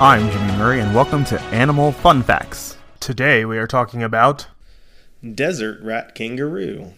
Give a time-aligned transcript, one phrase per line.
[0.00, 2.76] I'm Jimmy Murray, and welcome to Animal Fun Facts.
[2.98, 4.48] Today we are talking about
[5.34, 6.94] Desert rat kangaroo.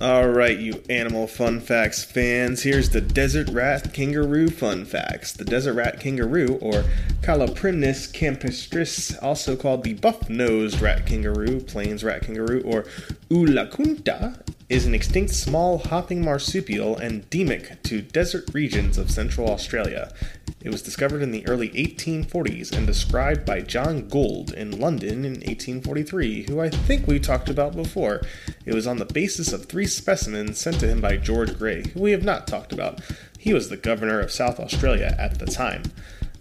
[0.00, 5.34] Alright, you animal fun facts fans, here's the desert rat kangaroo fun facts.
[5.34, 6.84] The desert rat kangaroo, or
[7.20, 12.84] Caloprimnus campestris, also called the buff nosed rat kangaroo, plains rat kangaroo, or
[13.28, 20.12] Oolacunta, is an extinct small hopping marsupial endemic to desert regions of central Australia.
[20.60, 25.34] It was discovered in the early 1840s and described by John Gould in London in
[25.34, 28.22] 1843, who I think we talked about before.
[28.64, 32.00] It was on the basis of three specimens sent to him by George Grey, who
[32.00, 33.00] we have not talked about.
[33.38, 35.84] He was the governor of South Australia at the time.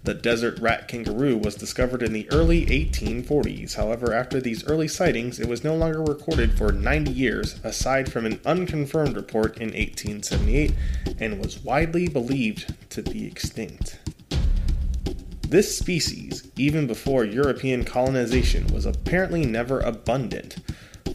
[0.05, 3.73] The desert rat kangaroo was discovered in the early 1840s.
[3.73, 8.27] However, after these early sightings, it was no longer recorded for 90 years, aside from
[8.27, 10.73] an unconfirmed report in 1878,
[11.19, 13.97] and was widely believed to be extinct.
[15.49, 20.57] This species, even before European colonization, was apparently never abundant.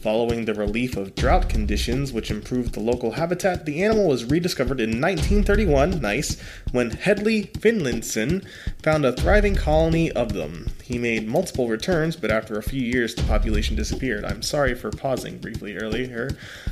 [0.01, 4.81] Following the relief of drought conditions, which improved the local habitat, the animal was rediscovered
[4.81, 8.43] in 1931, nice, when Hedley Finlayson
[8.81, 10.71] found a thriving colony of them.
[10.81, 14.25] He made multiple returns, but after a few years, the population disappeared.
[14.25, 16.31] I'm sorry for pausing briefly earlier.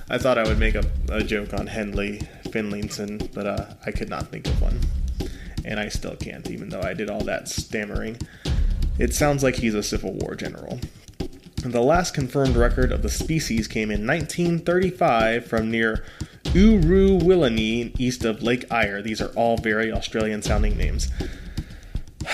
[0.09, 4.09] I thought I would make a, a joke on Hedley Finlayson, but uh, I could
[4.09, 4.79] not think of one.
[5.65, 8.17] And I still can't, even though I did all that stammering.
[8.97, 10.79] It sounds like he's a Civil War general.
[11.63, 16.05] The last confirmed record of the species came in 1935 from near
[16.45, 19.01] Ooroowillanie, east of Lake Eyre.
[19.01, 21.09] These are all very Australian sounding names.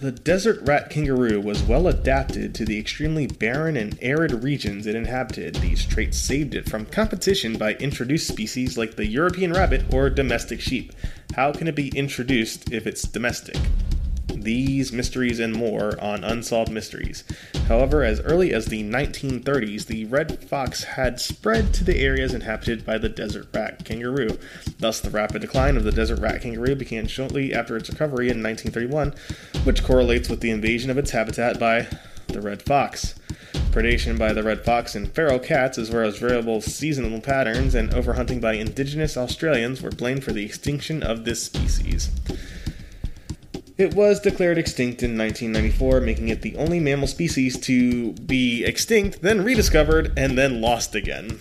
[0.00, 4.94] The desert rat kangaroo was well adapted to the extremely barren and arid regions it
[4.94, 5.56] inhabited.
[5.56, 10.60] These traits saved it from competition by introduced species like the European rabbit or domestic
[10.60, 10.92] sheep.
[11.34, 13.56] How can it be introduced if it's domestic?
[14.34, 17.24] These mysteries and more on Unsolved Mysteries.
[17.66, 22.84] However, as early as the 1930s, the red fox had spread to the areas inhabited
[22.86, 24.38] by the desert rat kangaroo.
[24.78, 28.42] Thus, the rapid decline of the desert rat kangaroo began shortly after its recovery in
[28.42, 29.14] 1931,
[29.64, 31.86] which correlates with the invasion of its habitat by
[32.28, 33.14] the red fox.
[33.70, 37.90] Predation by the red fox and feral cats, as well as variable seasonal patterns and
[37.90, 42.10] overhunting by indigenous Australians, were blamed for the extinction of this species.
[43.78, 49.22] It was declared extinct in 1994, making it the only mammal species to be extinct,
[49.22, 51.38] then rediscovered, and then lost again.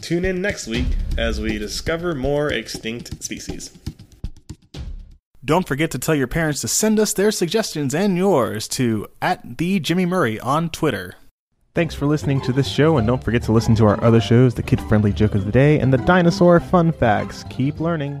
[0.00, 0.86] Tune in next week
[1.16, 3.70] as we discover more extinct species.
[5.44, 9.58] Don't forget to tell your parents to send us their suggestions and yours to at
[9.58, 11.14] the Jimmy Murray on Twitter.
[11.76, 14.52] Thanks for listening to this show, and don't forget to listen to our other shows,
[14.52, 17.44] the Kid Friendly Joke of the Day and the Dinosaur Fun Facts.
[17.50, 18.20] Keep learning.